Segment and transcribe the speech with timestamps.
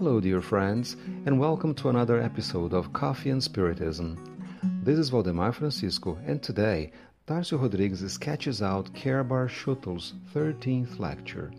[0.00, 0.96] Hello, dear friends,
[1.26, 4.16] and welcome to another episode of Coffee and Spiritism.
[4.82, 6.92] This is Valdemar Francisco, and today,
[7.28, 11.52] Darcio Rodrigues sketches out Cairbar Schutel's 13th lecture.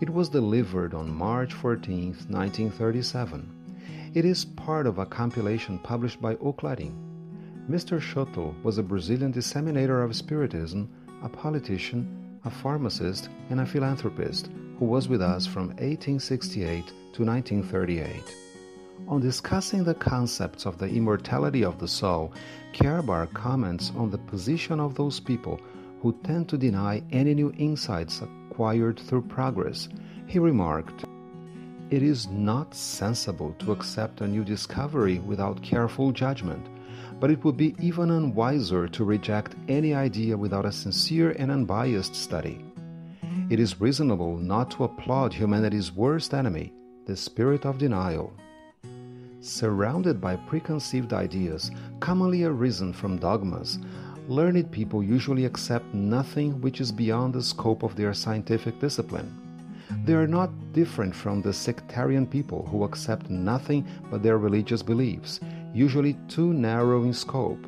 [0.00, 4.12] It was delivered on March 14, 1937.
[4.14, 6.54] It is part of a compilation published by O.
[6.54, 8.00] Mr.
[8.00, 10.88] Schutel was a Brazilian disseminator of Spiritism,
[11.22, 14.48] a politician, a pharmacist, and a philanthropist
[14.84, 18.36] who was with us from 1868 to 1938.
[19.08, 22.34] On discussing the concepts of the immortality of the soul,
[22.74, 25.58] Cairbar comments on the position of those people
[26.02, 29.88] who tend to deny any new insights acquired through progress.
[30.26, 31.06] He remarked,
[31.88, 36.66] It is not sensible to accept a new discovery without careful judgment,
[37.18, 42.14] but it would be even unwiser to reject any idea without a sincere and unbiased
[42.14, 42.62] study.
[43.54, 46.72] It is reasonable not to applaud humanity's worst enemy,
[47.06, 48.32] the spirit of denial.
[49.38, 53.78] Surrounded by preconceived ideas, commonly arisen from dogmas,
[54.26, 59.32] learned people usually accept nothing which is beyond the scope of their scientific discipline.
[60.04, 65.38] They are not different from the sectarian people who accept nothing but their religious beliefs,
[65.72, 67.64] usually too narrow in scope.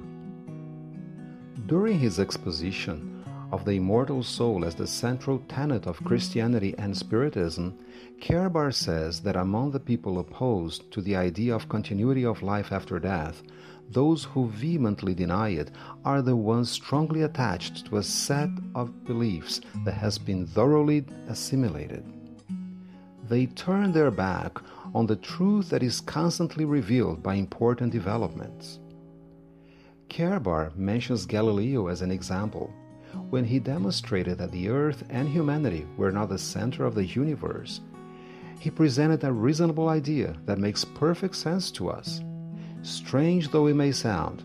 [1.67, 3.16] During his exposition,
[3.53, 7.79] of the immortal soul as the central tenet of Christianity and Spiritism,
[8.21, 12.99] Cairbar says that among the people opposed to the idea of continuity of life after
[12.99, 13.43] death,
[13.91, 15.71] those who vehemently deny it
[16.05, 22.05] are the ones strongly attached to a set of beliefs that has been thoroughly assimilated.
[23.29, 24.59] They turn their back
[24.95, 28.81] on the truth that is constantly revealed by important developments.
[30.09, 32.73] Cairbar mentions Galileo as an example
[33.31, 37.81] when he demonstrated that the earth and humanity were not the center of the universe.
[38.59, 42.23] He presented a reasonable idea that makes perfect sense to us.
[42.83, 44.43] Strange though it may sound,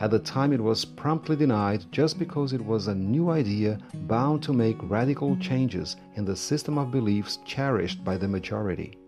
[0.00, 4.42] at the time it was promptly denied just because it was a new idea bound
[4.42, 8.98] to make radical changes in the system of beliefs cherished by the majority.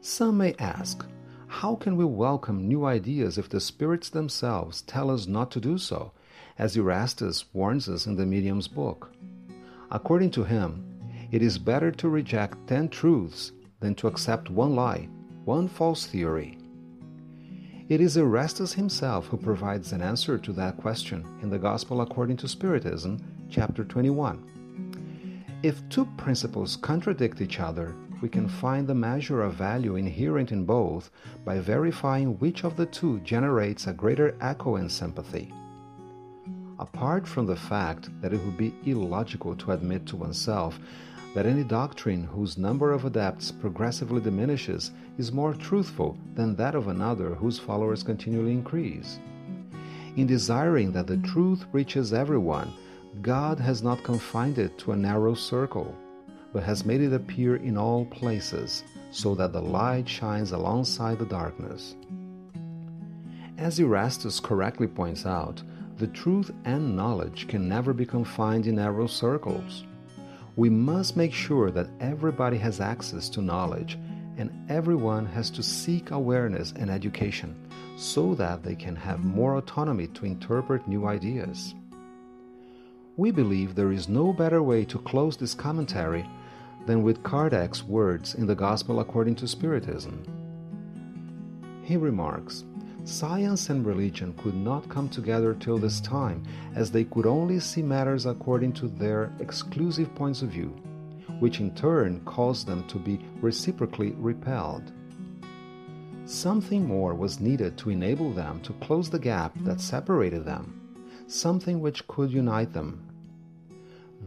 [0.00, 1.04] Some may ask,
[1.48, 5.78] how can we welcome new ideas if the spirits themselves tell us not to do
[5.78, 6.12] so
[6.58, 9.12] as Erastus warns us in the Medium's book.
[9.90, 10.84] According to him,
[11.30, 15.08] it is better to reject ten truths than to accept one lie,
[15.44, 16.58] one false theory.
[17.88, 22.36] It is Erastus himself who provides an answer to that question in the Gospel according
[22.38, 24.42] to Spiritism, chapter 21.
[25.62, 30.64] If two principles contradict each other, we can find the measure of value inherent in
[30.64, 31.10] both
[31.44, 35.52] by verifying which of the two generates a greater echo and sympathy.
[36.78, 40.78] Apart from the fact that it would be illogical to admit to oneself
[41.34, 46.88] that any doctrine whose number of adepts progressively diminishes is more truthful than that of
[46.88, 49.18] another whose followers continually increase.
[50.16, 52.72] In desiring that the truth reaches everyone,
[53.22, 55.94] God has not confined it to a narrow circle,
[56.52, 61.26] but has made it appear in all places, so that the light shines alongside the
[61.26, 61.96] darkness.
[63.58, 65.62] As Erastus correctly points out,
[65.98, 69.84] the truth and knowledge can never be confined in narrow circles.
[70.54, 73.98] We must make sure that everybody has access to knowledge
[74.36, 77.56] and everyone has to seek awareness and education
[77.96, 81.74] so that they can have more autonomy to interpret new ideas.
[83.16, 86.28] We believe there is no better way to close this commentary
[86.84, 90.22] than with Kardec's words in the Gospel according to Spiritism.
[91.82, 92.64] He remarks,
[93.06, 96.42] Science and religion could not come together till this time,
[96.74, 100.74] as they could only see matters according to their exclusive points of view,
[101.38, 104.90] which in turn caused them to be reciprocally repelled.
[106.24, 110.98] Something more was needed to enable them to close the gap that separated them,
[111.28, 113.08] something which could unite them.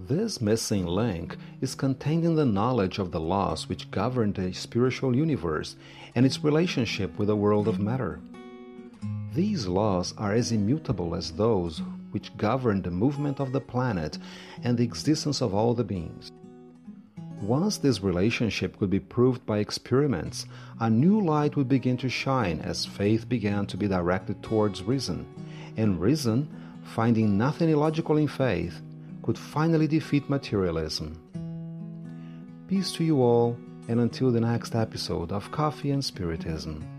[0.07, 5.17] This missing link is contained in the knowledge of the laws which govern the spiritual
[5.17, 5.75] universe
[6.15, 8.21] and its relationship with the world of matter.
[9.33, 11.81] These laws are as immutable as those
[12.11, 14.17] which govern the movement of the planet
[14.63, 16.31] and the existence of all the beings.
[17.41, 20.45] Once this relationship could be proved by experiments,
[20.79, 25.25] a new light would begin to shine as faith began to be directed towards reason,
[25.77, 26.49] and reason,
[26.83, 28.81] finding nothing illogical in faith,
[29.23, 31.17] could finally defeat materialism.
[32.67, 33.55] Peace to you all,
[33.87, 36.98] and until the next episode of Coffee and Spiritism.